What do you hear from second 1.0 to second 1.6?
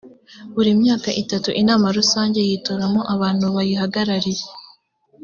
itatu